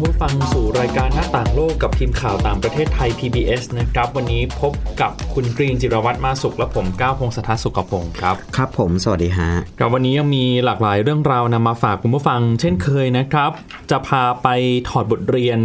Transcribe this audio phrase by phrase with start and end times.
[0.00, 13.50] คุณผู้ฟังสู่รายการหน้าต่างโลกกับทีมข่าวต่างประเทศไทย PBS นะครับ วันนี้พบกับคุณกรีนจิรวัตรมาสุขและผมก้าวพงศธรสุขพงศ์ครับ ครับผมสวัสดีฮะครับวันนี้ยังมีหลากหลายเรื่องราวนำมาฝากคุณผู้ฟัง เช่นเคยนะครับ
[13.90, 14.48] จะพาไป
[14.88, 15.58] ถอดบทเรียน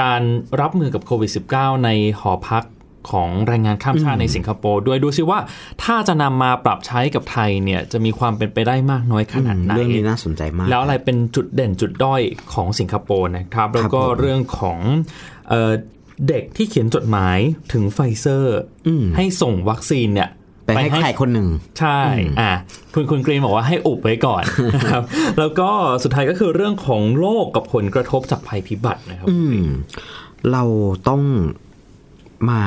[0.00, 0.22] การ
[0.60, 2.64] รับมือกับโควิด -19 ในหอพัก
[3.10, 5.38] ของแรงงานข้ามชาติในสิงคโปร์ด้วยดูซิว่า
[5.82, 14.78] ถ้าจะนำมาปรับใช้กับไทยเนี่ยจะมีความเป็นไปได้มากน้อยขนาดไหนเรื่องนี้น่าสนใจมาก แล้วอะไรเป็นจุดเด่นจุดด้อยของสิงคโปร์นะครับ แล้วก็ผมเรื่องของ
[15.48, 15.72] เอ่อ
[16.28, 17.38] เด็กที่เขียนจดหมาย
[17.72, 18.58] ถึงไฟเซอร์
[19.16, 20.30] ให้ส่งวัคซีนเนี่ย
[20.66, 22.00] ไปให้ใครคนหนึ่งใช่
[22.40, 22.52] อะ
[22.94, 24.42] คุณคุณกรีนบอกว่าให้อุบไว้ก่อน
[24.74, 25.02] นะครับ
[25.38, 25.70] แล้วก็
[26.02, 29.60] สุดท้ายก็คือเรื่องของโรคกับผลกระทบจากภัยพิบัตินะครับอืม
[30.52, 30.64] เรา
[31.08, 31.22] ต้อง
[32.50, 32.60] มา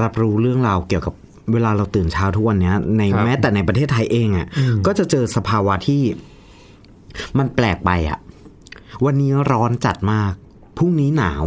[0.00, 1.14] รับรู้เรื่องราวเกี่ยวกับ
[1.52, 4.46] เวลาเราตื่นเช้าทุกวันเนี้ยในครับแม้แต่ในประเทศไทยเองอะ่ะ
[4.86, 6.02] ก็จะเจอสภาวะที่
[7.38, 8.18] มันแปลกไปอะ่ะ
[9.04, 10.32] วันนี้ร้อนจัดมาก
[10.78, 11.44] พรุ่งนี้หนาว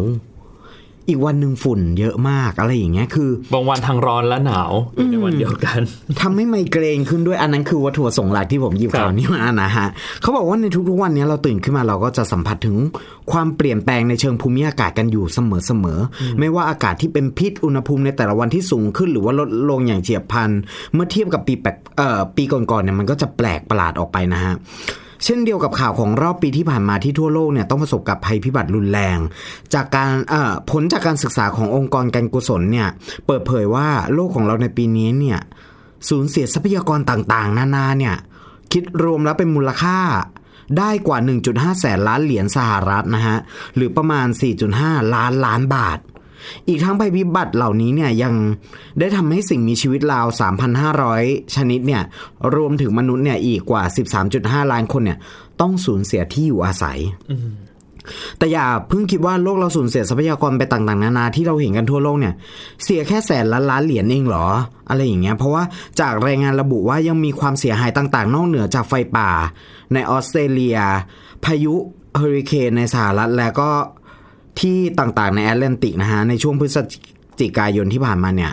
[1.09, 5.79] อีกวันหนึ่งฝุ่นเยอะมากอะไรอย่างเงี้ยคือบางวันทางร้อนและหนาวอยู่ในวันเดียวกัน
[6.21, 9.87] ทำให้ไมเกรนขึ้นด้วยอันนั้นคือวัตถุประสงค์หลักที่ผมหยิบครับข่าวนี้มานะฮะ
[10.21, 12.77] เขาบอกว่าในทุกๆวันนี้เราตื่นขึ้นมาเราก็จะสัมผัสถึง
[13.31, 20.49] ความเปลี่ยนแปลงในเชิงภูมิอากาศกันอยู่เสมอๆไม่ว่าอากาศที่เป็นพิษอุณหภูมิในแต่ละวันที่สูงขึ้น หรือว่าลดลงอย่างเฉียบพลัน
[20.93, 24.55] เมื่อเทียบกับปีแปลกเอ่อปีก่อนๆเนี่ยมันก็จะแปลกประหลาดออกไปนะฮะ
[25.23, 29.17] เช่นเดียวกับข่าวของรอบปีที่ผ่านมาที่ทั่วโลกเนี่ยต้องประสบกับภัยพิบัติรุนแรง
[29.73, 30.11] จากการ
[30.71, 32.87] ผลจากการศึกษาขององค์กรการกุศลเนี่ย
[33.25, 35.39] เปิดเผยว่าโลกของเราในปีนี้เนี่ย
[36.09, 38.15] สูญเสียทรัพยากรต่างๆ นานาเนี่ย
[38.71, 39.99] คิดรวมแล้วเป็นมูลค่า
[40.77, 41.17] ได้กว่า
[41.49, 43.37] 1.5 แสนล้านเหรียญสหรัฐนะฮะ
[43.75, 44.27] หรือประมาณ
[44.71, 45.99] 4.5 ล้านล้านบาท
[46.67, 48.33] อีกทั้งภัยพิบัติเหล่านี้เนี่ยยัง
[48.99, 50.25] ได้ทำให้สิ่งมีชีวิตราว
[50.91, 52.03] 3,500 ชนิดเนี่ย
[52.55, 53.83] รวมถึงมนุษย์เนี่ยอีกกว่า
[54.27, 55.17] 13.5 ล้านคนเนี่ย
[55.61, 56.99] ต้องสูญเสียที่อยู่อาศัย
[58.37, 62.33] แต่อย่าเพิ่งคิดว่าโลกเราสูญเสียทรัพยากรไปต่างๆ นานาที่เราเห็นกันทั่วโลกเนี่ย
[62.83, 64.47] เสียแค่แสนล้านล้านเหรียญเองเหรอ
[64.89, 65.63] อะไรอย่างเงี้ย เพราะว่า
[65.99, 69.29] จากรายงานระบุว่ายังมีความเสียหายต่างๆ นอกเหนือจากไฟป่า
[69.93, 70.77] ในออสเตรเลีย
[71.45, 71.75] พายุ
[72.17, 73.69] เฮอริเคนในสหรัฐแล้วก็
[74.59, 76.77] ที่ต่างๆในแอตแลนติกนะฮะในช่วงพฤศ
[77.39, 78.51] จิกายนที่ผ่านมาเนี่ย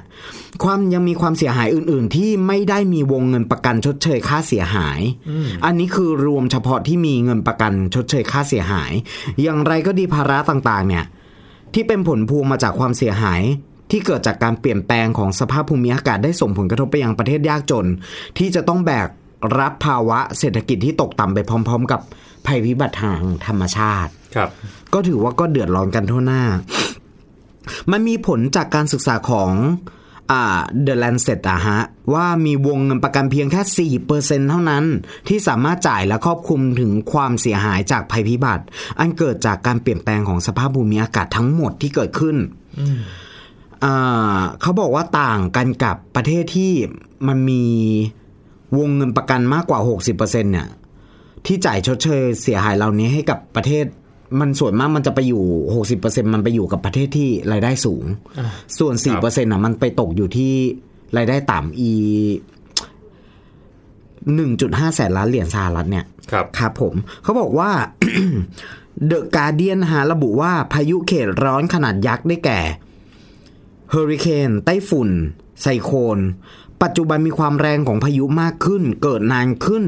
[0.64, 5.00] ความยังมีความเสียหายอื่น ๆ ที่ไม่ได้มีวงเงินประกันชดเชยค่าเสียหาย
[5.64, 8.92] อันนี้คือรวมเฉพาะที่มีเงินประกันชดเชยค่าเสียหาย
[9.42, 11.04] อย่างไรก็ดีภาระต่างๆ เนี่ย
[11.74, 13.42] ที่เป็นผลพวงมาจากความเสียหาย
[13.90, 17.86] ที่เกิดจากการเปลี่ยนแปลงของสภาพภูมิอากาศได้ส่งผลกระทบไปยังประเทศยากจน
[18.38, 19.08] ที่จะต้องแบก
[19.58, 22.00] รับภาวะเศรษฐกิจที่ตกต่ำไปพร้อม ๆ กับ
[22.46, 24.48] ภัยพิบัติทางธรรมชาติ ครับ
[24.94, 26.42] ก็ถือว่าก็เดือดร้อนกันทั่วหน้า
[27.90, 29.52] มันมีผลจากการศึกษาของ
[30.30, 31.80] อ่า The Lancet อะฮะ
[32.14, 34.84] ว่ามีวงเงินประกันเพียงแค่ 4%เท่านั้น
[35.28, 38.64] ที่สามารถจ่ายและครอบคลุมถึงความเสียหายจากภัยพิบัติ
[38.98, 42.36] อันเกิดจากการเปลี่ยนแปลงของสภาพภูมิอากาศทั้งหมดที่เกิดขึ้น
[44.60, 46.72] เขาบอกว่าต่างกันกับประเทศที่
[47.28, 47.64] มันมี
[48.78, 50.68] วงเงินประกันมากกว่า 60%เนี่ย
[51.46, 53.84] ที่จ่ายชดเชยเสียหายเหล่านี้ให้กับประเทศ
[54.38, 55.44] มันส่วนมากมันจะไปอยู่
[55.88, 58.04] 60%มันไปอยู่กับประเทศที่รายได้สูง
[58.78, 60.54] ส่วน4%อะมันไปตกอยู่ที่
[61.16, 61.92] รายได้ต่ำอี
[64.24, 67.70] 1.5แสนล้านเหรียญสหรัฐเนี่ย ครับ ครับผม เขาบอกว่า
[69.06, 72.60] เดอะการเดียนหาระบุว่าพายุเขตร้อนขนาดยักษ์ได้แก่
[73.90, 75.10] เฮอริเคนไต้ฝุ่น
[75.62, 76.18] ไซโคลน
[76.82, 79.84] ปัจจุบันมีความแรงของพายุมากขึ้น เกิดนานขึ้น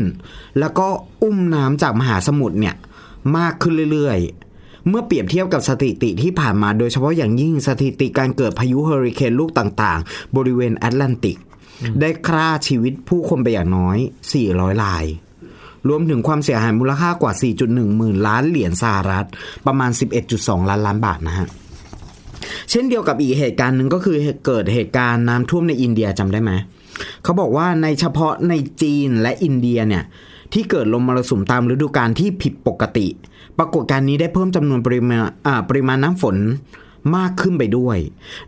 [0.58, 0.86] แล้วก็
[1.22, 2.74] อุ้มน้ำจากมหาสมุทรเนี่ย
[3.38, 11.38] มากขึ้นเรื่อยๆ เมื่อเปรียบเทียบกับสถิติที่ผ่านมาโดยเฉพาะอย่างยิ่งสถิติการเกิดพายุเฮอริเคนลูกต่างๆ บริเวณแอตแลนติก
[12.00, 13.98] ได้ฆ่าชีวิตผู้คนไปอย่างน้อย
[14.40, 15.04] 400ราย
[15.88, 17.32] รวมถึงความเสียหายมูลค่ากว่า
[17.64, 19.28] 4.1 หมื่นล้านเหรียญสหรัฐ
[19.66, 19.90] ประมาณ
[20.30, 21.48] 11.2 ล้านล้านบาทนะฮะ
[22.70, 24.16] เช่นเดียวกับอีกเหตุการณ์หนึ่งก็คือ
[24.46, 26.52] เกิดเหตุการณ์น้ำท่วมในอินเดียจำได้ไหม
[27.22, 30.04] เขาบอกว่าในเฉพาะในจีนและอินเดียเนี่ย
[30.52, 33.06] ที่เกิดลมมรสุมตามฤดูกาลที่ผิดปกติ
[33.58, 36.36] ปรากฏการณ์นี้ได้เพิ่มจำนวนปริมาณอ่าปริมาณน้ำฝน
[37.16, 37.98] มากขึ้นไปด้วย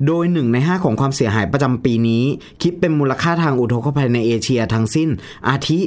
[0.07, 2.25] โดยหนึ่งในห้าของความเสียหายประจำปีนี้
[2.63, 5.09] คิดเป็นมูลค่าทางอุทกภัยในเอเชียทั้งสิ้น
[5.49, 5.81] อาทิ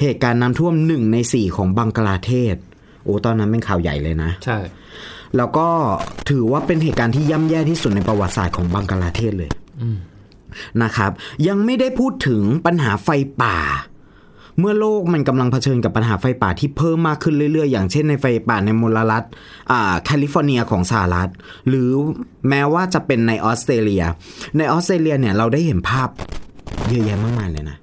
[0.00, 2.56] เหตุการณ์น้ำท่วมหนึ่งในสี่ของบังกลาเทศ
[3.04, 4.58] โอ้ ตอนนั้นเป็นข่าวใหญ่เลยนะ ใช่
[5.36, 5.68] แล้วก็
[6.30, 9.50] ถือว่าเป็นเหตุการณ์ที่ย่ำแย่ที่สุดในประวัติศาสตร์ของบังกลาเทศเลย
[10.82, 11.10] นะครับ
[11.48, 13.08] ยังไม่ได้พูดถึงปัญหาไฟ
[13.42, 13.56] ป่า
[14.60, 19.24] เมื่อโลกมันกำลังเผชิญกับปัญหาไฟป่าที่เพิ่มมากขึ้นเรื่อยๆ อย่างเช่นในไฟป่าในมลรัฐ
[19.70, 21.28] อ่าแคลิฟอร์เนียของสหรัฐ
[21.68, 21.90] หรือ
[22.48, 24.04] แม้ว่าจะเป็นในออสเตรเลีย
[24.58, 26.08] ในออสเตรเลียเนี่ยเราได้เห็นภาพ
[26.88, 27.76] เยอะแยะมากมายเลยนะ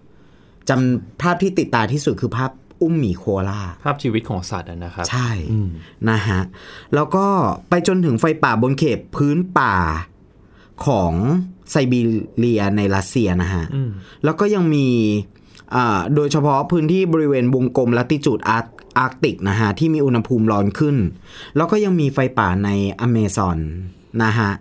[0.69, 2.51] จำภาพที่ติดตาที่สุดคือภาพ
[2.81, 5.29] อุ้มหมีโคอาลาภาพชีวิตของสัตว์อะนะครับใช่
[6.09, 6.41] นะฮะ
[6.95, 7.25] แล้วก็
[7.69, 9.75] ไปจนถึงไฟป่าบนเขตพื้นป่า
[10.85, 11.13] ของ
[11.71, 11.99] ไซบี
[12.37, 13.63] เรียในรัสเซียนะฮะ
[14.23, 15.44] แล้วก็ยังมีอ่า
[16.15, 20.95] โดยเฉพาะพื้นที่บริเวณวงกลมละติจูดอาร์อาร์กติกนะฮะที่มีอุณหภูมิร้อนขึ้น
[21.55, 23.57] แล้วก็ยังมีไฟป่าในแอมะซอน
[24.23, 24.51] นะฮะ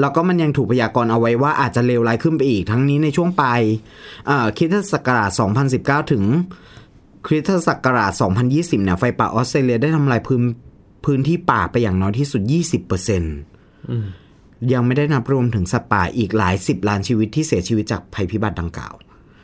[0.00, 3.60] แล้วก็มันยังถูกพยากรณ์เอาไว้ว่าอาจจะเลวร้ายขึ้นไปอีกทั้งนี้ในช่วงปลาย
[4.28, 5.30] อ่าคริสตศักราช
[5.70, 6.24] 2019 ถึง
[7.26, 8.12] คริสตศักราช
[8.46, 10.42] 2020 เนี่ย ไฟป่าออสเตรเลียได้ทำลายพื้น
[11.04, 12.42] พื้นที่ป่าไปอย่างน้อยที่สุด
[13.56, 18.94] 20%ยังไม่ได้นับรวมถึงสัตว์ป่าอีกหลายสิบล้านชีวิตที่เสียชีวิตจากภัยพิบัติดังกล่าว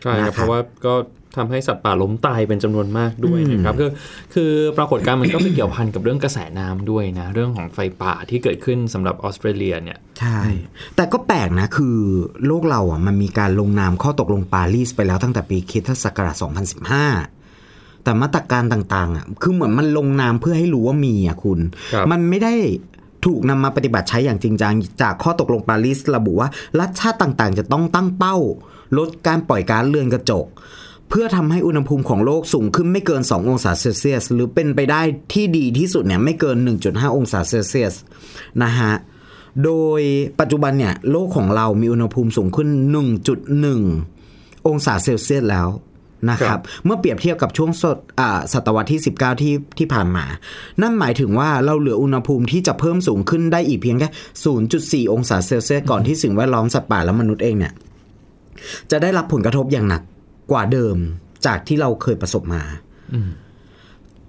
[0.02, 0.94] ใช่ครับนะครับเพราะว่าก็
[1.36, 3.90] ทำให้สัตว์ป่าล้มตายเป็นจำนวนมากด้วยนะครับคือ
[4.34, 10.38] คือปรากฏการณ์มันก็ไปเกี่ยวพันกับเรื่องกระแสน้ำด้วยนะเรื่องของไฟป่าที่เกิดขึ้นสำหรับออสเตรเลียเนี่ยใช่
[10.96, 11.96] แต่ก็แปลกนะคือ
[12.46, 16.36] โลกเราอะมันมีการลงนามข้อตกลงปารีสไปแล้วตั้งแต่ปีคริสตศักราช
[17.20, 21.60] 2015แต่มาตรการต่างๆอะคือเหมือนมันลงนามเพื่อให้รู้ว่ามีอะคุณ
[21.92, 22.54] ครับมันไม่ได้
[23.26, 24.72] ถูกนำมาปฏิบัติใช้อย่างจริงจัง
[25.02, 26.48] จากข้อตกลงปารีสระบุว่า
[26.80, 28.36] รัฐชาติต่างๆ จะต้องตั้งเป้า
[28.98, 30.46] ลดการปล่อยก๊าซเรือนกระจก
[31.10, 35.00] เพื่อทำให้อุณหภูมิของโลกสูงขึ้นไม่เกิน 2 องศาเซลเซียส หรือเป็นไปได้
[35.32, 36.56] ที่ดีที่สุดเนี่ยไม่เกิน
[36.86, 37.94] 1.5 องศาเซลเซียส
[38.62, 38.92] นะฮะ
[39.64, 40.00] โดย
[40.40, 42.68] ปัจจุบันเนี่ยโลกของเรามีอุณหภูมิสูงขึ้น
[43.88, 45.68] 1.1 องศาเซลเซียสแล้ว
[46.30, 50.24] นะคครัรับบเมื่อเปรียบเทียบกับช่วงศตอ่าศตวรรษที่ 19 ที่ที่ผ่านมา
[50.82, 54.08] นั่นหมายถึงว่าเราเหลืออุณหภูมิที่จะเพิ่มสูงขึ้นได้อีกเพียงแค่
[55.06, 57.72] 0.4 องศาเซลเซียสก่อนที่สิ่งแวดล้อมสัตว์ป่าและมนุษย์เองเนี่ย
[58.90, 60.02] จะได้รับผลกระทบอย่างหนัก
[60.50, 60.96] กว่าเดิม
[61.46, 62.62] จากที่เราเคยประสบมา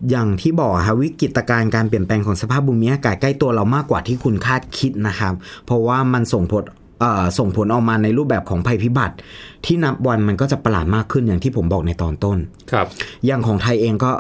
[0.09, 5.33] อย่างที่บอกอะครับวิกฤตการณ์การเปลี่ยนแปลงของสภาพภูมิอากาศใกล้ตัวเรามากกว่าที่คุณคาดคิดนะครับ
[5.65, 6.63] เพราะว่ามันส่งผล
[7.00, 9.15] เอ่อส่งผลออกมาในรูปแบบของภัยพิบัติ
[9.65, 12.38] ที่นับวันมันก็จะประหลาดมากขึ้นอย่างที่ผมบอกในตอนต้น
[12.71, 12.88] ครับ
[13.25, 14.12] อย่างของไทยเองก็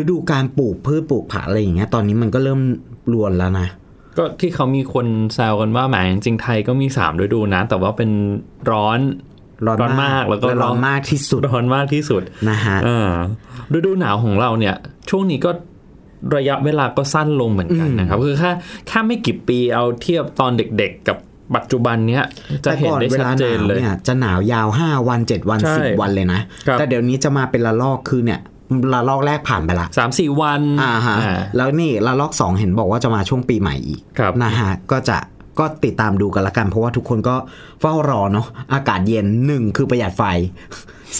[0.00, 2.60] ฤดูการปลูกพืชปลูกผักอะไรอย่างเงี้ยตอนนี้มันก็เริ่ม
[3.12, 3.66] รวนแล้วนะ
[4.20, 8.10] ก็ที่เขามีคนแซวกันว่าแหมจริงๆไทยก็มีสามฤดูนะ แต่ว่าเป็น
[8.70, 8.98] ร้อน
[9.66, 13.10] ร้อนร้อนมากแล้วก็ร้อนมากที่สุดร้อนมากที่สุดนะฮะอ่า
[13.76, 14.74] ฤดูหนาวของเราเนี่ย
[15.10, 15.50] ช่วงนี้ก็
[16.36, 18.50] ระยะเวลาก็สั้นลงเหมือนกันนะครับ คือแค่
[18.88, 21.16] แค่ไม่กี่ปีเอาเทียบตอนเด็กๆกับ
[21.56, 22.24] ปัจจุบันเนี้ย
[22.64, 28.40] จะเห็นได้แต่ก่อเวชัดลาเจหนนาวเลยเนี่ยจะหนาวยาว 5 วัน 7 วันใช่10 วันเลยนะครับแต่เดี๋ยวนี้จะมาเป็นละลอกคือเนี่ย
[28.92, 35.18] ละลอกแรกผ่านไปละสามสี่วันอ่าฮะอ่าแล้วนี่ละลอกสองเห็นบอกว่าจะมาช่วงปีใหม่อีกครับนะฮะก็จะ
[35.58, 37.36] ก็ติดตามดูกันละกัน เพราะว่าทุกคนก็
[37.80, 40.22] เฝ้ารอเนาะอากาศเย็นหนึ่งคือประหยัดไฟ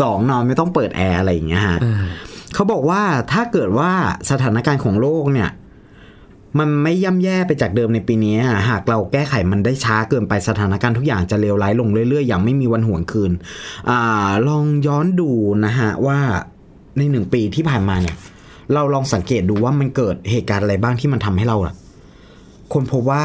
[0.00, 1.78] สองนอนไม่ต้องเปิดแอร์อะไรอย่างเงี้ยฮะ
[2.54, 3.02] เขาบอกว่า
[3.32, 3.90] ถ้าเกิดว่า
[4.30, 5.50] สถานการณ์ของโลกเนี่ย
[6.58, 13.32] มันไม่ย่ำแย่ไปจากเดิมในปีนี้อะหากเราแก้ไขมันได้ช้าเกินไปสถานการณ์ทุกอย่างจะเลวร้ายลงเรื่อยๆ อย่างไม่มีวันหวนคืน
[13.90, 15.30] อ่าลองย้อนดู
[15.64, 16.18] นะฮะว่า
[16.98, 18.16] ในหนึ่งปีที่ผ่านมาเนี่ย
[18.74, 21.74] เราลองสังเกตดูว่ามันเกิดเหตุการณ์อะไรบ้างที่มันทำให้เราอะ
[22.72, 23.22] คนพบว่า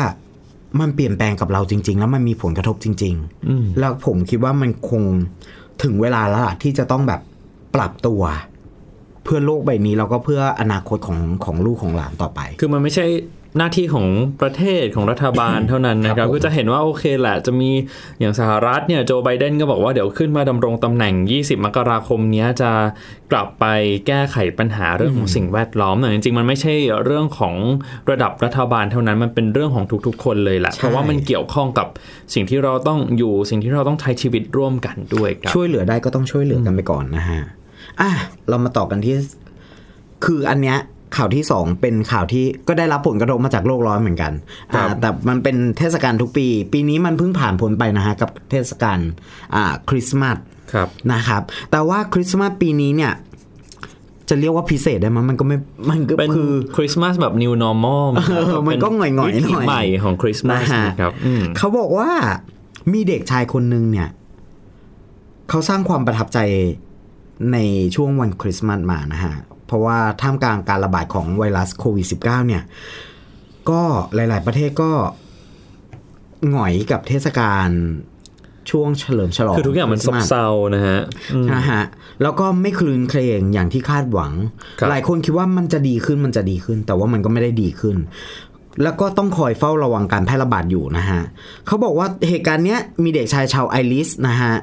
[0.79, 5.03] มันเปลี่ยนแปลงกับเราจริง ๆ แล้วมันมีผลกระทบจริงๆแล้วผมคิดว่ามันคง
[5.83, 7.21] ถึงเวลาแล้วล่ะที่จะต้องแบบ
[7.75, 8.21] ปรับตัว
[9.23, 13.05] เพื่อโลกใบนี้แล้วก็เพื่ออนาคตของของลูกของหลานต่อไป คือมันไม่ใช่
[13.57, 14.07] หน้าที่ของ
[14.41, 17.69] ประเทศของรัฐบาลเท่านั้นนะคครัรับบผมก็จะเห็นว่าโอเคแหละ จะมี
[18.19, 22.71] อย่างสหรัฐเนี่ยโจไบเดนก็บอกว่าเดี๋ยวขึ้นมาดำรงตำแหน่ง 20 มกราคมเนี้ยจะ
[23.31, 23.65] กลับไป
[24.07, 26.73] แก้ไขปัญหาเรื่องของสิ่งแวดล้อมแต่จริงๆมันไม่ใช่
[27.05, 27.55] เรื่องของ
[28.09, 31.87] ระดับรัฐบาลเท่านั้นมันเป็นเรื่องของทุกๆ คนเลยแหละใช่เพราะว่ามันเกี่ยวข้องกับ
[32.33, 37.41] สิ่งที่เราต้องอยู่สิ่งที่เราต้องใช้ชีวิตร่วมกันด้วยครับช่วยเหลือได้ก็ต้องช่วยเหลือกันไปก่อนนะฮะ
[38.01, 38.11] อะ
[38.49, 39.15] เรามาต่อกันที่
[40.25, 40.77] คืออันเนี้ย
[41.17, 44.33] ข่าวที่สองเป็นข่าวที่ก็ได้รับผลกระทบมาจากโลกร้อนเหมือนกัน
[44.73, 48.99] ครัอ่าบแต่มันเป็นเทศกาลทุกปี ปีนี้มันเพิ่งผ่านพ้นไปนะฮะกับเทศกาล
[49.55, 50.37] อ่าคริสต์มาส
[50.73, 51.41] ครับนะครับ
[51.71, 53.13] แต่ว่าคริสต์มาสปีนี้เนี่ย
[54.29, 55.57] จะเรียกว่าพิเศษได้ไหมยมันก็ไม่
[55.89, 58.21] มันก็เป็นคือคริสต์มาสแบบ new normal เอ
[58.57, 62.09] อมันก็หน่อยๆหน่อยวิถีใหม่ของคริสต์มาสนะฮะนะครับอืมเขาบอกว่า
[62.93, 64.09] มีเด็กชายคนหนึ่งเนี่ย
[65.49, 66.39] เขาสร้างความประทับใจ
[67.53, 67.57] ใน
[67.95, 69.33] ช่วงวันคริสต์มาสมานะฮะ
[69.67, 72.63] เพราะว่าท่ามกลางการระบาดของไวรัสโควิด -19 เนี่ย
[73.69, 73.81] ก็
[74.15, 74.91] หลาย ๆ ประเทศก็
[76.49, 77.69] หงอยกับเทศกาล
[78.69, 80.45] ช่วงเฉลิมฉลองคือทุกอย่างมันซบคริสต์สเซา
[80.75, 80.99] นะฮะ
[81.33, 81.83] อืมนะฮะ
[82.21, 84.31] แล้วก็ไม่ครื้นเครงอย่างที่คาดหวัง
[84.79, 87.95] ครับหลายคนคิดว่ามันจะดีขึ้นมันจะดีขึ้น แต่ว่ามันก็ไม่ได้ดีขึ้น
[88.83, 91.21] แล้วก็ต้องคอยเฝ้าระวังการแพร่ระบาดอยู่นะฮะ
[91.65, 94.53] เขาบอกว่าเหตุการณ์เนี้ยมีเด็กชายชาวไอริชนะฮะ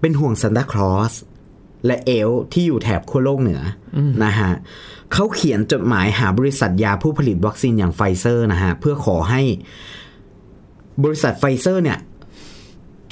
[0.00, 1.12] เป็นห่วงซานตาคลอส
[1.86, 3.60] และเอลฟ์ที่อยู่แถบขั้วโลกเหนือ
[3.96, 4.50] อะนะฮะ
[5.12, 9.42] เขาเขียนจดหมายหาบริษัทยาผู้ผลิตวัคซีนอย่างไฟเซอร์นะฮะเพื่อขอให้
[11.04, 11.98] บริษัทไฟเซอร์เนี่ย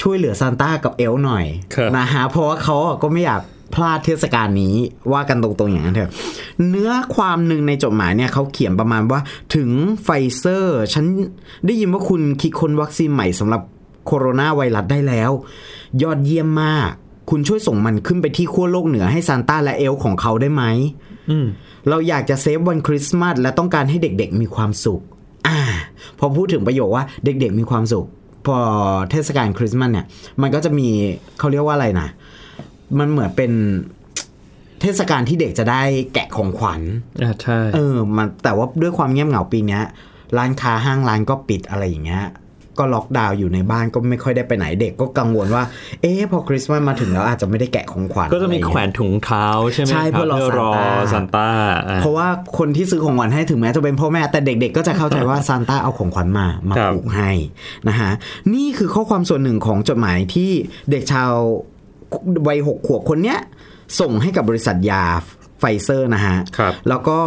[0.03, 3.43] ช่วยเหลือซานต้ากับเอลฟ์หน่อยครับนะฮะเพราะว่าเขาก็ไม่อยาก
[3.75, 4.75] พลาดเทศกาลนี้
[5.13, 6.11] ว่ากันตรงๆอย่างนั้นเถอะ
[6.69, 9.21] เนื้อความหนึ่งในจดหมายเนี่ยเขาเขียนประมาณว่า
[9.55, 9.71] ถึง
[10.05, 11.05] ไฟเซอร์ ฉัน
[11.67, 13.63] ได้ยินว่าคุณคิดค้นวัคซีนใหม่สำหรับ
[14.07, 15.31] โคโรนาไวรัสได้แล้ว
[16.03, 16.91] ยอดเยี่ยมมาก
[17.31, 20.65] คุณช่วยส่งมันขึ้นไปที่ขั้วโลกเหนือให้ซานต้าและเอลฟ์ของเขาได้ไหม
[21.31, 21.47] อืม
[21.89, 25.01] เราอยากจะ save วันคริสต์มาสและต้องการให้เด็กๆมีความสุข
[25.47, 25.59] อ่า
[26.19, 28.07] พอพูดถึงประโยคว่าเด็กๆมีความสุข
[28.47, 28.57] พอ
[29.11, 30.07] เทศกาลคริสต์มาสเนี่ย
[30.43, 30.89] มันก็จะมี
[31.39, 32.09] เขาเรียกว่าอะไรนะ
[32.99, 33.53] มันเหมือนเป็น
[34.81, 35.83] เทศกาลที่เด็กจะได้
[36.15, 36.81] แกะของขวัญ
[37.23, 39.83] อ่าใช่ เออ มันแต่ว่าด้วยความเงียบเหงาปีเนี้ย
[40.37, 42.25] ร้านค้าห้างร้านก็ปิดอะไรอย่างเงี้ย
[42.79, 45.63] ก็ล็อกดาวน์อยู่ในบ้านก็ไม่ค่อยได้ไปไหนเด็กก็กังวลว่า
[46.03, 51.49] เอ๊ะพอคริสต์มาสมาถึงแล้วอาจจะไม่ได้แกะของขวัญก็จะมีอไรแขเงี้ยวนถุงเท้าใช่ไหมใช่คเพื่รับอรอรอซาซานนต้าต้า
[51.89, 52.29] อ่าเพราะว่า
[52.59, 57.31] คนที่ซื้อของขวัญให้ถึงแม้จะเป็นพ่อแม่แต่เด็ก ๆ ก็จะเข้าใจว่าซานต้าเอาของขวัญมามาครับผูกให้
[57.89, 58.11] นะฮะ
[58.55, 60.51] นี่คือข้อความส่วนหนึ่งของจดหมายที่
[60.91, 61.33] เด็กชาย
[62.49, 63.39] วัยหกขวบคนเนี้ย
[64.01, 65.05] ส่งให้กับบริษัทยา
[65.61, 67.19] ไฟเซอร์นะฮะครับแล้วก็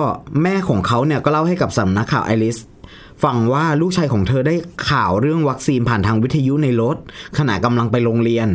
[0.44, 2.58] แม่ของเขาเนี่ยก็เล่าให้กับสำนักข่าวไอริช
[3.24, 4.56] ฟังว่าลูกชายของเธอได้
[4.90, 6.98] ข่าวเรื่องวัคซีนผ่านทางวิทยุในรถ
[7.38, 8.48] ขณะกำลังไปโรงเรียน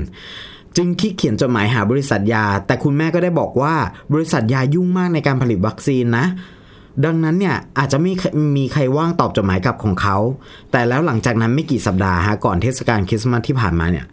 [0.76, 3.74] จึงคิดเขียนจดหมายหาบริษัทยา แต่คุณแม่ก็ได้บอกว่า
[4.12, 6.26] บริษัทยายุ่งมากในการผลิตวัคซีนนะ
[7.04, 8.12] ดังนั้นเนี่ยอาจจะไม่
[8.56, 10.16] มีใครว่างตอบจดหมายกลับของเขา
[10.72, 14.06] แต่แล้วหลังจากนั้นไม่กี่สัปดาห์ฮะก่อนเทศกาลคริสต์มาสที่ผ่านมาเนี่ย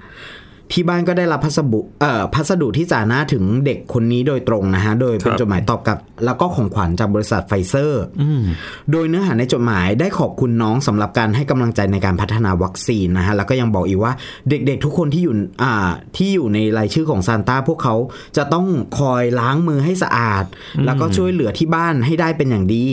[0.73, 8.03] ที่บ้านก็ได้รับพัสดุเอ่อพัสดุที่จ่าหน้าถึงเด็กคนนี้โดยตรงนะฮะ โดยเป็นครับจดหมายตอบกลับ แล้วก็ของขวัญจากบริษัทไฟเซอร์
[8.91, 14.13] โดยเนื้อหาในจดหมายได้ขอบคุณน้องสำหรับการให้กำลังใจในการพัฒนาวัคซีนนะฮะ แล้วก็ยังบอกอีกว่า
[14.49, 17.95] เด็กๆทุกคนที่อยู่อ่าที่อยู่ในรายชื่อของซานต้าพวกเขา
[18.37, 18.67] จะต้อง
[18.99, 20.43] คอยล้างมือให้สะอาด
[20.85, 22.85] แล้วก็ช่วยเหลือที่บ้านให้ได้เป็นอย่างดี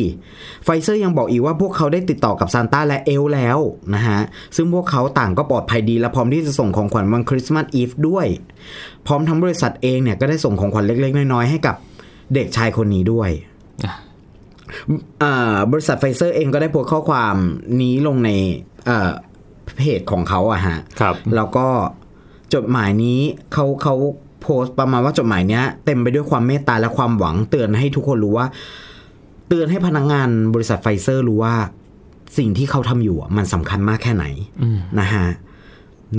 [0.64, 3.58] ไฟเซอร์ยังบอกอีกว่าพวกเขาได้ติดต่อกับซานต้าและเอลฟ์แล้ว
[3.94, 4.20] นะฮะ
[4.56, 8.26] ซึ่งพวกเขาต่างก็ปลอดภัยดีและพร้อมที่จะส่งของขวัญวันคริสต์มาสอีฟด้วย
[9.06, 11.76] พร้อมทั้งบริษัทเองเนี่ยก็ได้ส่งของขวัญเล็ก ๆ น้อย ๆ ให้กับ
[12.34, 13.30] เด็กชายคนนี้ด้วย
[15.22, 17.36] อ่าบริษัทไฟเซอร์เองก็ได้โพสต์ข้อความ
[17.80, 18.30] นี้ลงใน
[18.86, 19.10] เอ่อ
[19.76, 21.66] เพจของเขาอะฮะครับ แล้วก็
[22.54, 23.20] จดหมายนี้
[23.52, 23.94] เขาเขา
[24.42, 28.46] โพสต์ประมาณว่าจดหมายเนี้ยเต็มไปด้วยความเมตตาและความหวังเตือนให้ทุกคนรู้ว่า
[29.48, 31.54] เตือนให้พนักงานบริษัทไฟเซอร์รู้ว่า
[32.38, 34.24] สิ่งที่เขาทำอยู่อะมันสำคัญมากแค่ไหน
[35.00, 35.26] นะฮะ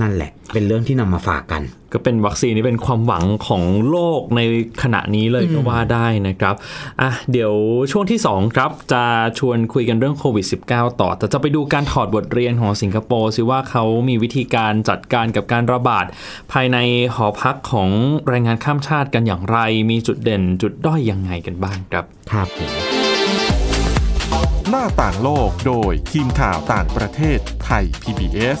[0.00, 4.40] นั่นแหละ เป็นเรื่องที่นำมาฝากกัน ก็เป็นวัคซีนที่เป็นความหวังของโลกใน
[4.82, 6.54] ขณะนี้เลยก็ว่าได้นะครับ
[7.00, 7.52] อะเดี๋ยว
[7.90, 9.04] ช่วงที่ 2 ครับ จะ
[9.38, 16.04] ชวนคุยกันเรื่องโควิด -19 ต่อ แต่จะไปดูการถอดบทเรียนของสิงคโปร์สิว่าเขามีวิธีการจัดการกับการระบาด
[16.52, 16.78] ภายใน
[17.14, 17.90] หอพักของ
[18.28, 19.58] แรงงานข้ามชาติกันอย่างไร
[19.90, 22.70] มีจุดเด่นจุดด้อยยังไงกันบ้างครับครับผม
[24.70, 28.60] หน้าต่างโลกโดยทีมข่าวต่างประเทศไทย PBS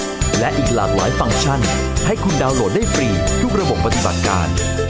[0.41, 1.59] และอีกหลากหลายฟังก์ชัน
[2.07, 3.07] ให้คุณดาวน์โหลดได้ฟรี
[3.41, 4.47] ทุกระบบปฏิบัติการ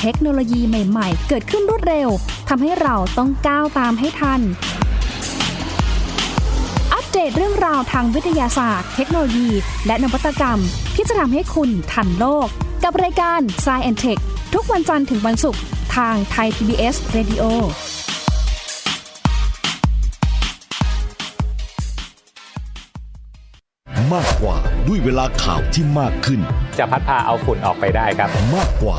[0.00, 2.08] เทคโนโลยีใหม่ ๆ เกิดขึ้นรวดเร็ว
[2.48, 4.40] ทำให้เราต้องก้าวตามให้ทัน
[7.14, 9.50] เดตเรื่องราวทางวิทยาศาสตร์ เทคโนโลยี
[9.86, 10.58] และนวัตกรรม
[10.94, 12.48] ที่จะทำให้คุณทันโลก
[12.84, 14.20] กับรายการ s c i e n t e c h
[14.54, 15.60] ทุกวันจันทร์ถึงวันศุกร์
[15.96, 17.42] ทางไทย PBS Radio
[24.00, 24.56] มมากกว่า
[24.86, 26.40] ด้วยเวลาข่าวที่มากขึ้น
[26.78, 28.98] จะพัดพาเอาฝุ่นออกไปได้ครับ มากกว่า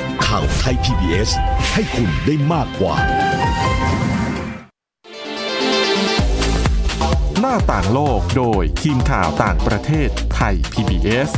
[0.35, 1.29] ข่าวไทย PBS
[1.73, 2.95] ให้คุณได้มากกว่า
[7.39, 11.29] หน้าต่างโลกโดยทีมข่าวต่างประเทศไทย PBS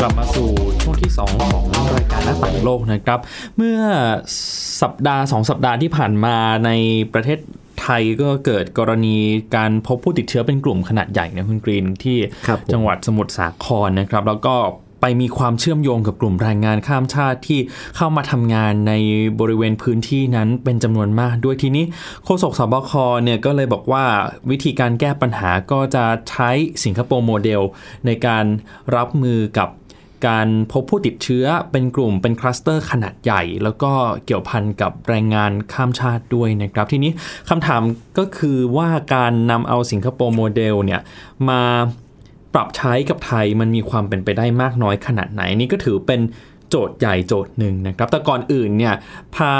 [0.00, 0.50] กลับมาสู่
[0.82, 1.64] ช่วงที่ 2 ของ
[1.96, 3.20] รายการหน้าต่างโลกนะครับ
[3.56, 3.80] เมื่อ
[4.82, 6.70] สัปดาห์ 2 สัปดาห์ที่ผ่านมาใน
[7.14, 7.38] ประเทศ
[7.84, 9.16] ไทยก็เกิดกรณี
[9.56, 14.56] การพบผู้ติดเชื้อเป็นกลุ่มขนาดใหญ่นะคุณกรีนที่ครับผมจังหวัดสมุทรสาครนะครับ แล้วก็
[15.00, 17.60] ไปมีความเชื่อมโยงกับกลุ่มแรงงานข้ามชาติที่
[17.96, 18.92] เข้ามาทำงานใน
[19.40, 21.84] บริเวณพื้นที่นั้นเป็นจำนวนมาก ด้วยทีนี้
[22.24, 22.92] โฆษกศบค
[23.24, 24.04] เนี่ยก็เลยบอกว่า
[24.50, 26.50] วิธีการแก้ปัญหาก็จะใช้
[26.84, 27.62] สิงคโปร์โมเดล
[28.06, 28.44] ในการ
[28.96, 29.68] รับมือกับ
[30.26, 33.92] การพบผู้ติดเชื้อเป็นกลุ่มเป็นคลัสเตอร์ขนาดใหญ่ แล้วก็
[34.26, 37.12] เกี่ยวพันกับแรงงานข้ามชาติด้วยนะครับ ทีนี้
[37.48, 37.82] คำถาม
[38.18, 41.00] ก็คือว่าการนำเอาสิงคโปร์โมเดลเนี่ย
[41.48, 41.62] มา
[42.54, 46.20] ปรับใช้กับไทยมันมีความเป็นไปได้มากน้อยขนาดไหนนี่ก็ถือเป็น
[46.68, 48.94] โจทย์ใหญ่โจทย์หนึ่งนะครับ แต่ก่อนอื่นเนี่ย
[49.36, 49.54] พา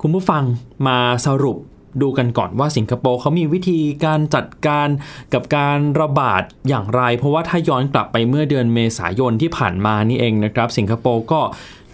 [0.00, 0.42] คุณผู้ฟัง
[0.86, 1.58] มาสรุป
[2.02, 4.88] ดูกันก่อนว่าสิงคโปร์เขามีวิธีการจัดการ
[5.34, 11.40] กับการระบาดอย่างไร เพราะว่าถ้าย้อนกลับไปเมื่อเดือนเมษายนที่ผ่านมานี่เองนะครับ สิงคโปร์ก็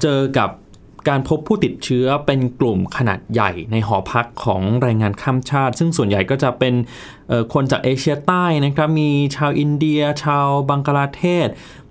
[0.03, 0.51] เจอกับ
[1.09, 6.75] การพบผู้ติดเชื้อเป็นกลุ่มขนาดใหญ่ในหอพักของแรงงานข้ามชาติ ซึ่งส่วนใหญ่ก็จะเป็น
[7.55, 11.49] คนจากเอเชียใต้นะครับ มีชาวอินเดีย ชาวบังกลาเทศ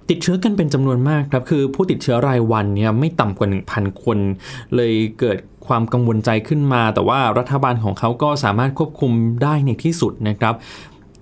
[0.10, 4.18] ติดเชื้อกันเป็นจำนวนมากครับ คือผู้ติดเชื้อรายวันเนี่ยไม่ต่ำกว่า 1,000 คน
[4.76, 5.38] เลยเกิด
[5.70, 9.12] ความกังวลใจขึ้นมา แต่ว่ารัฐบาลของเขาก็สามารถควบคุม
[9.44, 10.56] ได้ในที่สุดนะครับ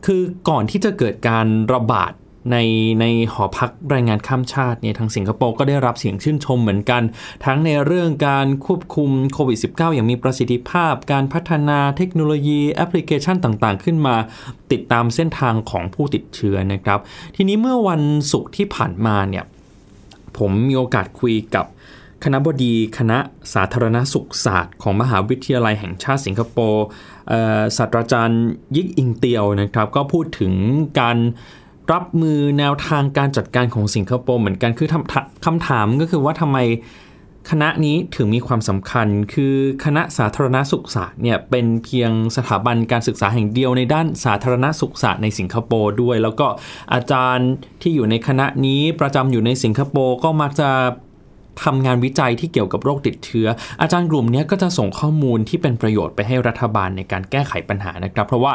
[0.06, 2.12] คือก่อนที่จะเกิดการระบาด
[2.52, 2.58] ใน
[3.02, 7.02] ในหอพักแรงงานข้ามชาติเนี่ยทางสิงคโปร์ก็ได้รับเสียงชื่นชมเหมือนกัน
[7.46, 14.16] ทั้งในเรื่องการควบคุมโควิด -19 อย่างมีประสิทธิภาพ การพัฒนาเทคโนโลยีแอปพลิเคชันต่างๆ ขึ้นมา
[14.72, 17.00] ติดตามเส้นทางของผู้ติดเชื้อนะครับ
[17.36, 19.46] ทีนี้เมื่อวันศุกร์ที่ผ่านมาเนี่ย
[20.38, 21.66] ผมมีโอกาสคุยกับ
[22.24, 23.18] คณะบดีคณะ
[23.54, 26.86] สาธารณสุขศาสตร์ของมหาวิทยาลัยแห่งชาติสิงคโปร์
[27.78, 28.44] ศาสตราจารย์
[28.76, 30.54] ยิกอิงเตียวนะครับก็พูดถึง
[31.00, 31.18] การ
[31.92, 34.90] รับมือแนวทางการจัดการของสิงคโปร์เหมือนกันคือ
[35.46, 36.58] คำถามก็คือว่าทำไม
[37.50, 46.48] คณะนี้ถึงมีความสำคัญ คือคณะสาธารณสุขศาสตร์เนี่ยเป็นเพียงสถาบันการศึกษาแห่งเดียวในด้านสาธารณสุขศาสตร์ในสิงคโปร์ด้วย แล้วก็
[46.94, 47.50] อาจารย์
[47.82, 50.70] ที่อยู่ในคณะนี้ประจำอยู่ในสิงคโปร์ก็มักจะ
[51.66, 53.48] ทำงานวิจัยที่เกี่ยวกับโรคติดเชื้อ
[53.82, 58.54] อาจารย์กลุ่มนี้ก็จะส่งข้อมูลที่เป็นประโยชน์ไปให้รัฐบาลในการแก้ไขปัญหานะครับ เพราะว่า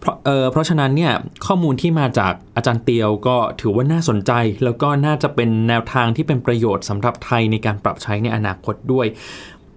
[0.00, 1.12] เพราะเเพราะฉะนั้นเนี่ย
[1.46, 4.32] ข้อมูลที่มาจากอาจารย์เตียวก็ถือว่าน่าสนใจ
[4.64, 9.06] แล้วก็น่าจะเป็นแนวทางที่เป็นประโยชน์สำหรับไทยในการปรับใช้ในอนาคตด้วย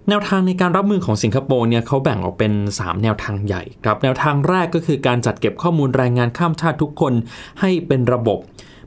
[0.08, 7.12] แนวทางในการรับมือของสิงคโปร์เนี่ยเขาแบ่งออกเป็น 3 แนวทางใหญ่ครับแนวทางแรกก็คือการจัดเก็บข้อมูลแรงงานข้ามชาติทุกคน
[7.60, 8.38] ให้เป็นระบบ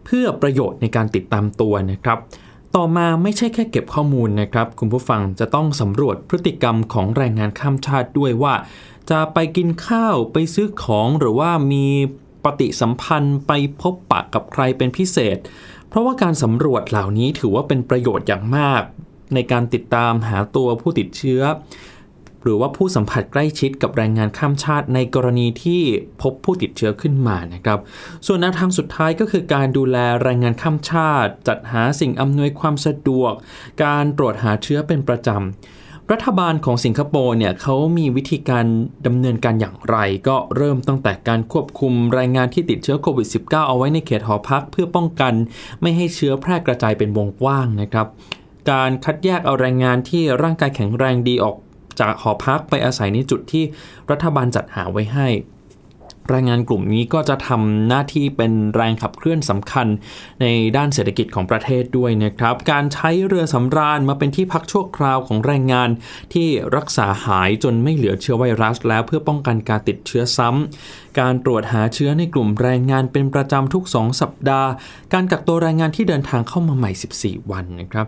[0.06, 2.20] เพื่อประโยชน์ในการติดตามตัวนะครับ
[2.76, 8.54] ต่อมาไม่ใช่แค่เก็บข้อมูลนะครับ คุณผู้ฟังจะต้องสำรวจพฤติกรรมของแรงงานข้ามชาติด้วยว่า
[9.10, 11.86] จะไปกินข้าวไปซื้อของหรือว่ามี
[12.44, 13.52] ปฏิสัมพันธ์ไป
[13.82, 15.38] พบปะกับใครเป็นพิเศษ
[15.90, 18.84] เพราะว่าการสำรวจเหล่านี้ถือว่าเป็นประโยชน์อย่างมาก
[19.34, 21.42] ในการติดตามหาตัวผู้ติดเชื้อ
[22.44, 25.82] หรือว่าผู้สัมผัสใกล้ชิดกับแรงงานข้ามชาติในกรณีที่
[26.22, 27.80] พบผู้ติดเชื้อขึ้นมานะครับ
[28.26, 33.34] ส่วนแนวทางสุดท้ายก็คือการดูแลแรงงานข้ามชาติ จัดหาสิ่งอำนวยความสะดวก
[33.84, 38.66] การตรวจหาเชื้อเป็นประจำรัฐบาลของสิงคโปร์เนี่ยเขามีวิธีการ
[39.06, 39.98] ดำเนินการอย่างไร
[40.28, 45.34] ก็เริ่มตั้งแต่การควบคุมแรงงานที่ติดเชื้อโควิด -19 เอาไว้ในเขตหอพักเพื่อป้องกัน
[45.82, 48.08] ไม่ให้เชื้อแพร่กระจายเป็นวงกว้างนะครับ
[48.72, 51.56] การคัดแยกเอาแรงงานที่ร่างกายแข็งแรงดีออก
[52.00, 53.64] จากหอพักไปอาศัยในจุดที่
[54.12, 55.30] รัฐบาลจัดหาไว้ให้
[56.32, 59.88] แรงงานกลุ่มนี้ก็จะทำหน้าที่เป็นแรงขับเคลื่อนสำคัญ
[60.42, 60.46] ใน
[60.78, 65.90] ด้านเศรษฐกิจของประเทศด้วยนะครับ การใช้เรือสำราญมาเป็นที่พักชั่วคราวของแรงงาน
[66.34, 74.70] ที่รักษาหายจนไม่เหลือเชื้อไวรัส แล้วเพื่อป้องกันการติดเชื้อซ้ำ การตรวจหาเชื้อในกลุ่มแรงงานเป็นประจำทุก 2 สัปดาห์
[75.14, 78.08] การกักตัวแรงงานที่เดินทางเข้ามาใหม่ 14 วันนะครับ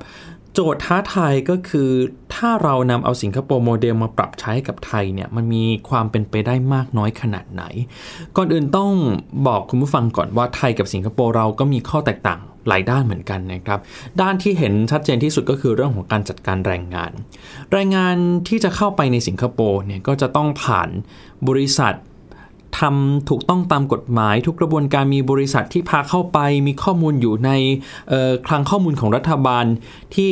[0.54, 1.90] โจทย์ท้าทายก็คือ
[2.34, 7.64] ถ้าเรานำเอาสิงคโปร์โมเดลมาปรับใช้กับไทยเนี่ยมันมีความเป็นไปได้มากน้อยขนาดไหน
[8.38, 8.92] ก่อนอื่นต้อง
[9.48, 13.80] บอกคุณผู้ฟังก่อนว่าไทยกับสิงคโปร์เราก็มีข้อแตกต่างหลายด้านเหมือนกันนะครับ
[14.22, 17.12] ด้านที่เห็นชัดเจนที่สุดก็คือเรื่องของการจัดการแรงงาน
[17.72, 18.16] แรงงาน
[18.48, 20.90] ที่จะเข้าไปในสิงคโปร์เนี่ยก็จะต้องผ่าน
[21.48, 21.94] บริษัท
[22.80, 27.52] ทำถูกต้องตามกฎหมายทุกกระบวนการมีบริษัทที่พาเข้าไปมีข้อมูลอยู่ใน
[28.48, 29.66] คลังข้อมูลของรัฐบาล
[30.16, 30.30] ที่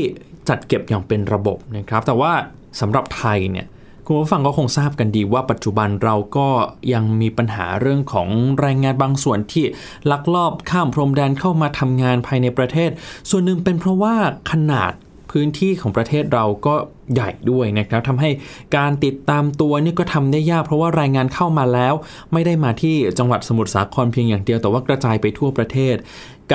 [0.50, 2.32] จัดเก็บอย่างเป็นระบบนะครับ แต่ว่า
[2.80, 3.68] สำหรับไทยเนี่ย
[4.06, 6.48] คุณผู้ฟังก็คงทราบกันดีว่าปัจจุบันเราก็
[6.94, 8.28] ยังมีปัญหาเรื่องของ
[8.60, 9.66] แรงงานบางส่วนที่
[10.12, 12.90] ลักลอบข้ามพรมแดนเข้ามาทำงานภายในประเทศ
[13.30, 14.16] ส่วนหนึ่งเป็นเพราะว่า
[14.52, 14.92] ขนาด
[15.32, 16.76] พื้นที่ของประเทศเราก็
[17.14, 18.30] ใหญ่ด้วยนะครับทำให้
[18.78, 21.94] การติดตามตัวนี่ก็ทำได้ยาก เพราะว่าแรงงานเข้ามาแล้ว
[22.34, 25.96] ไม่ได้มาที่จังหวัดสมุทรสาครเพียงอย่างเดียวแต่ว่ากระจายไปทั่วประเทศ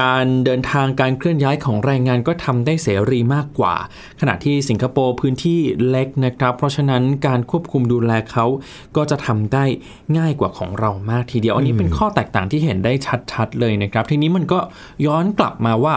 [0.00, 3.74] การเดินทางการเคลื่อนย้ายของแรงงานก็ทำได้เสรีมากกว่า
[4.20, 8.46] ขณะที่สิงคโปร์พื้นที่เล็กนะครับ เพราะฉะนั้นการควบคุมดูแลเขา
[8.96, 9.64] ก็จะทำได้
[10.18, 12.92] ง่ายกว่าของเรามากทีเดียว อันนี้เป็นข้อแตกต่างที่เห็นได้
[13.32, 14.58] ชัดๆเลยนะครับ ทีนี้มันก็
[15.06, 15.94] ย้อนกลับมาว่า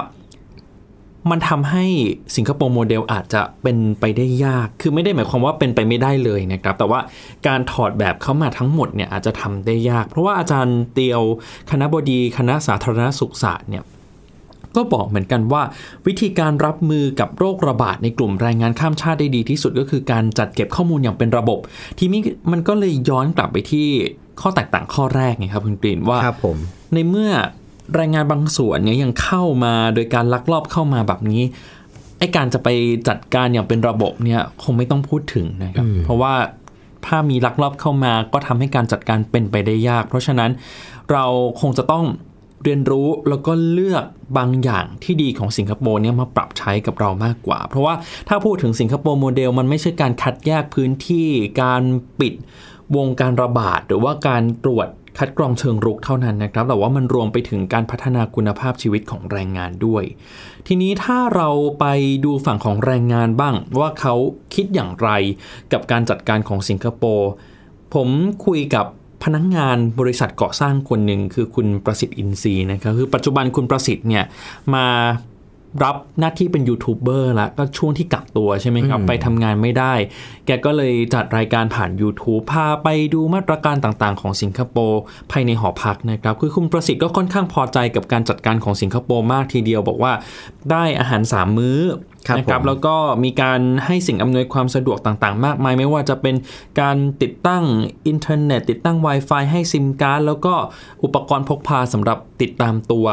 [1.32, 1.86] มันทำให้
[2.36, 7.00] สิงคโปร์โมเดลอาจจะเป็นไปได้ยาก คือไม่ได้หมายความว่าเป็นไปไม่ได้เลยนะครับ แต่ว่า
[7.48, 11.22] การถอดแบบเข้ามาทั้งหมดเนี่ยอาจจะทำได้ยาก เพราะว่าอาจารย์เตียว
[11.72, 13.84] คณะบดีคณะสาธารณสุขศาสตร์เนี่ย
[14.76, 15.62] ก็บอกเหมือนกันว่า
[16.08, 21.60] วิธีการรับมือกับโรคระบาดในกลุ่มแรงงานข้ามชาติได้ดีที่สุดก็คือการจัดเก็บข้อมูลอย่างเป็นระบบ
[22.00, 23.88] ทีนี้มันก็เลยย้อนกลับไปที่
[24.42, 26.20] ข้อแตกต่างข้อแรกไงครับคุณกรีนว่า
[26.94, 27.32] ในเมื่อ
[27.96, 31.44] แรงงานบางส่วนเนี่ยยังเข้ามาโดยการลักลอบเข้ามาแบบนี้
[32.20, 32.70] ไอการจะไป
[33.08, 36.34] จัดการอย่างเป็นระบบเนี่ยคงไม่ต้องพูดถึงนะครับ เพราะว่า
[37.06, 40.52] ถ้ามีลักลอบเข้ามาก็ทำให้การจัดการเป็นไปได้ยาก เพราะฉะนั้น
[41.12, 41.26] เรา
[41.62, 42.06] คงจะต้อง
[42.64, 44.06] เรียนรู้แล้วก็เลือก
[44.38, 47.94] บางอย่างที่ดีของสิงคโปร์เนี่ยมาปรับใช้กับเรามากกว่า เพราะว่า
[48.28, 51.28] ถ้าพูดถึงสิงคโปร์โมเดลมันไม่ใช่การคัดแยกพื้นที่
[51.62, 51.84] การ
[52.20, 52.34] ปิด
[52.96, 54.88] วงการระบาด หรือว่าการตรวจ
[55.20, 60.04] คัดกรองเชิงรุกเท่านั้นนะครับ แต่ว่ามันรวมไปถึงการพัฒนาคุณภาพชีวิตของแรงงานด้วย
[60.68, 61.50] ทีนี้ถ้าเรา
[61.80, 61.86] ไป
[62.26, 64.16] ดูฝั่งของแรงงานบ้าง ว่าเขา
[64.54, 65.10] คิดอย่างไร
[65.72, 67.30] กับการจัดการของสิงคโปร์
[67.94, 68.10] ผม
[68.46, 68.86] คุยกับ
[69.24, 74.26] พนักงงานบริษัทก่อสร้างคนหนึ่งคือคุณประสิทธิ์อินทรีย์นะครับคือปัจจุบันคุณประสิทธิ์เนี่ย
[74.74, 74.86] มา
[75.84, 79.94] รับหน้าที่เป็นยูทูบเบอร์แล้วก็ช่วงที่กักตัวใช่ไหมครับ ไปทำงานไม่ได้
[80.46, 90.14] แกก็เลยจัดรายการผ่าน YouTube พาไปดูมาตรการต่างๆ ของสิงคโปร์ภายในหอพักนะครับ คือคุณประสิทธิ์ก็ค่อนข้างพอใจกับการจัดการของสิงคโปร์มากทีเดียวบอกว่า
[90.72, 91.80] ได้อาหาร 3 มื้อ
[92.38, 96.36] นะครับแล้วก็มีการให้สิ่งอำนวยความสะดวกต่างๆ มากมาย ไม่ว่าจะเป็น
[96.82, 97.64] การติดตั้ง
[98.08, 100.54] อินเทอร์เน็ต ติดตั้ง Wi-Fi ให้ซิมการ์ดแล้วก็
[101.04, 103.06] อุปกรณ์พกพาสำหรับติดตามตัว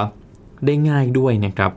[0.67, 1.73] ได้ง่ายด้วยนะครับ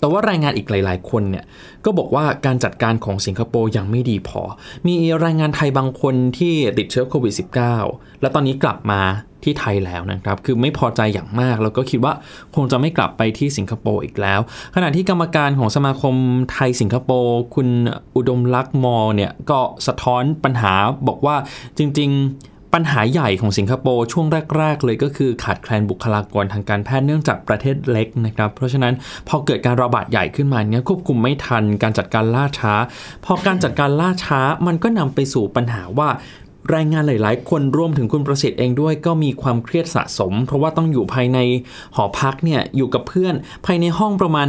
[0.00, 1.44] แต่ว่าแรงงานอีกหลาย ๆ คนเนี่ย
[1.84, 4.42] ก็บอกว่าการจัดการของสิงคโปร์ยังไม่ดีพอ
[4.86, 7.34] มีแรงงานไทยบางคนที่ติดเชื้อโควิด
[7.78, 9.00] -19 แล้วตอนนี้กลับมา
[9.44, 12.14] ที่ไทยแล้วนะครับ คือไม่พอใจอย่างมาก แล้วก็คิดว่า
[12.54, 14.40] คงจะไม่กลับไปที่สิงคโปร์อีกแล้ว
[14.74, 16.14] ขณะที่กรรมการของสมาคม
[16.52, 17.68] ไทยสิงคโปร์คุณ
[18.16, 20.72] อุดมลักษ์มอเนี่ยก็สะท้อนปัญหา
[21.08, 21.36] บอกว่า
[21.78, 28.94] จริง ๆ ปัญหาใหญ่ของสิงคโปร์ช่วงแรก ๆ เลยก็คือขาดแคลนบุคลากรทางการแพทย์เนื่องจากประเทศเล็กนะครับ เพราะฉะนั้น
[29.28, 32.74] พอเกิดการระบาดใหญ่ขึ้นมาเนี้ยควบคุมไม่ทันการจัดการล่าช้า
[33.24, 36.08] พอการจัดการล่าช้ามันก็นำไปสู่ปัญหาว่า
[36.70, 41.38] แรงงานหลาย ๆ คนรวมถึงคุณประสิทธิ์เองด้วยก็มีความเครียดสะสม เพราะว่าต้องอยู่ภายใน
[41.96, 43.34] หอพักเนี่ยอยู่กับเพื่อน
[43.66, 44.48] ภายในห้องประมาณ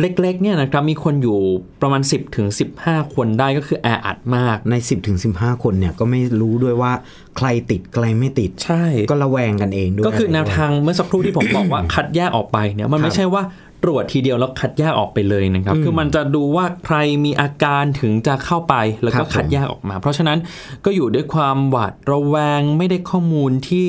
[0.00, 1.38] เล็กๆเนี่ยนะครับมีคนอยู่
[1.82, 2.48] ประมาณ 10ถึง
[2.80, 6.92] 15 คนได้ก็คือแออัดมาก ใน 10ถึง15 คนเนี่ยก็ไม่รู้ด้วยว่า
[7.36, 13.42] ใครติดใครไม่ติด ใช่ ก็ระแวงกันเองด้วย ก็คือแนวทางเมื่อสักครู่ที่ผมบอกว่าคัดแยกออกไปเนี่ยมันไม่ใช่ว่า
[13.84, 20.38] ตรวจทีเดียวแล้วคัดแยกออกไปเลยนะครับ คือมันจะดูว่าใครมีอาการถึงจะเข้าไปแล้วก็คัดแยกออกมา เพราะฉะนั้น
[20.84, 23.88] ก็อยู่ด้วยความหวาดระแวงไม่ได้ข้อมูลที่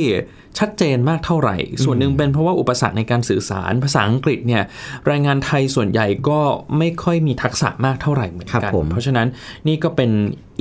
[0.60, 4.64] ชัดเจนมากเท่าไหร่ ส่วนหนึ่งเป็นเพราะว่าอุปสรรคในการสื่อสาร ภาษาอังกฤษเนี่ย
[5.06, 6.40] แรงงานไทยส่วนใหญ่ก็
[6.78, 9.28] ไม่ค่อยมีทักษะมากเท่าไหร่เหมือนกัน เพราะฉะนั้น
[9.68, 10.12] นี่ก็เป็น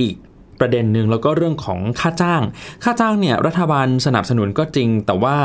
[0.01, 0.15] อีก
[0.59, 2.41] ประเด็นหนึ่งแล้วก็เรื่องของค่าจ้าง
[2.83, 5.37] ค่าจ้างเนี่ยรัฐบาลสนับสนุนก็จริง แต่ว่า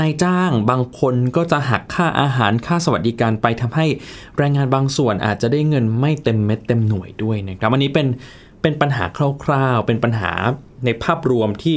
[0.00, 3.86] นายจ้างบางคนก็จะหักค่าอาหารค่าสวัสดิการไปทำให้
[4.38, 8.06] แรงงานบางส่วนอาจจะได้เงินไม่เต็มเม็ดเต็มหน่วยด้วยนะครับอันนี้เป็น
[8.62, 9.04] เป็นปัญหา
[9.44, 10.32] คร่าวๆ เป็นปัญหา
[10.84, 11.76] ในภาพรวมที่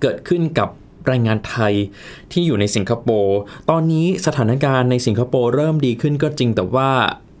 [0.00, 0.68] เกิดขึ้นกับ
[1.06, 1.74] แรงงานไทย
[2.32, 3.38] ที่อยู่ในสิงคโปร์
[3.70, 6.90] ตอนนี้สถานการณ์ในสิงคโปร์เริ่มดีขึ้นก็จริงแต่ว่า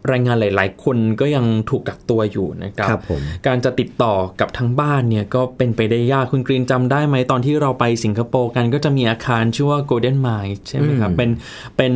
[0.08, 11.30] แรงงานหลาย ๆ คนก็ยังถูกกักตัวอยู่นะครับครับผมการจะติดต่อกับทางบ้านเนี่ยก็เป็นไปได้ยากคุณกรีนจำได้ไหมตอนที่เราไปสิงคโปร์กันก็จะมีอาคารชื่อว่า Golden Mile ใช่ไหมครับ เป็น
[11.76, 11.92] เป็น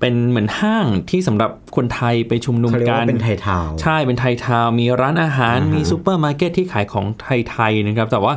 [0.00, 8.34] เป็นเหมือนห้างที่สำหรับคนไทยไปชุมนุมเขาเรียกกันว่าเป็นไทยทาวน์ใช่เป็นไทยทาวน์มีร้านอาหารอ่าฮะมีซูเปอร์มาร์เก็ตที่ขายของไทยๆนะครับ แต่ว่า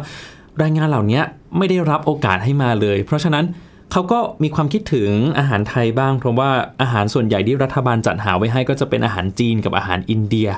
[0.60, 1.22] แรงงานเหล่านี้
[1.58, 3.46] ไม่ได้รับโอกาสให้มาเลย เพราะฉะนั้น
[3.94, 6.50] เขาก็มีความคิดถึงอาหารไทยบ้างเพราะว่า
[6.82, 10.50] อาหารส่วนใหญ่ที่รัฐบาลจัดหาไว้ให้ก็จะเป็นอาหารจีนกับอาหารอินเดีย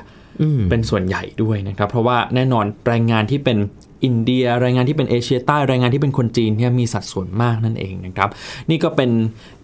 [0.70, 3.58] เป็นส่วนใหญ่ด้วยนะครับ เพราะว่าแน่นอนแรงงานที่เป็น
[4.04, 8.30] อินเดียแรงงานที่เป็นเอเชียใต้แรงงานที่เป็นคนจีนเนี่ยมีสัดส่วนมากนั่นเองนะครับ
[8.70, 9.10] นี่ก็เป็น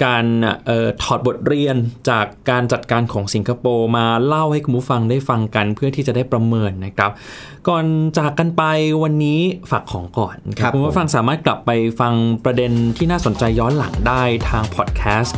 [0.05, 0.25] การ
[0.67, 1.77] เออถอดบทเรียน
[2.11, 7.11] จากการจัดการของสิงคโปร์มาเล่าให้คุณผู้ฟังได้ฟังกันเพื่อที่จะได้ประเมินนะครับ
[7.69, 7.85] ก่อน
[8.19, 8.63] จากกันไป
[9.03, 9.41] วันนี้
[9.71, 12.15] ฝากของก่อนคครัรับบคุณผู้ผมฟังสามารถกลับไปฟัง
[12.45, 15.37] ประเด็นที่น่าสนใจย้อนหลังได้ทางพอดแคสต์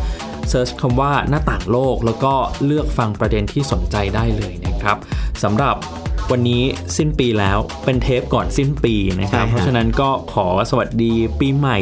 [0.48, 2.35] เซิร์ชคำว่าหน้าต่างโลก แล้วก็
[2.66, 4.96] เลือกฟังประเด็นที่สนใจได้เลยนะครับ
[5.42, 5.76] สำหรับ
[6.32, 6.62] วันนี้
[6.96, 11.76] สิ้นปีแล้วเป็นเทปก่อนสิ้นปีนะครับใช่ฮะเพราะฉะนั้นก็ขอสวัสดีปีใหม่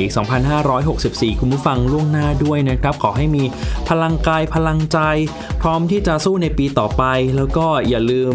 [1.33, 3.45] 2564 คุณผู้ฟังล่วงหน้าด้วยนะครับ ขอให้มี
[3.89, 4.99] พลังกายพลังใจ
[5.63, 7.03] พร้อมที่จะสู้ในปีต่อไป
[7.37, 8.35] แล้วก็อย่าลืม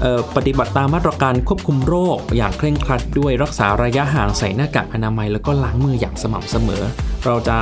[0.00, 6.82] เอ่อปฏิบัติตามมาตรการควบคุมโรค อย่างเคร่งครัดด้วยรักษาระยะห่างใส่หน้ากากอนามัย แล้วก็ล้างมืออย่างสม่ำเสมอ
[7.26, 7.58] เราจะ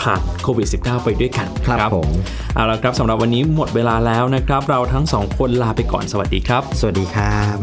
[0.00, 2.08] ผ่านโควิด -19 ไปด้วยกันครับนะผม
[2.54, 7.56] เอาละครับสำหรับวันนี้หมดเวลาแล้วนะครับ เราทั้งสองคนลาไปก่อนสวัสดีครับ สวัสดีครับ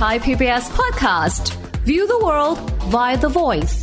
[0.00, 1.44] Thai PBS podcast.
[1.90, 2.58] View the world
[2.94, 3.74] via the voice.